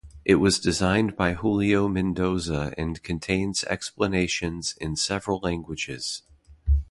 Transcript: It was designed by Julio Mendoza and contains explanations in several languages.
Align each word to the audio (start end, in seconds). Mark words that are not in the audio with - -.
It 0.25 0.37
was 0.37 0.57
designed 0.59 1.15
by 1.15 1.33
Julio 1.35 1.87
Mendoza 1.87 2.73
and 2.75 3.03
contains 3.03 3.63
explanations 3.65 4.75
in 4.81 4.95
several 4.95 5.37
languages. 5.43 6.23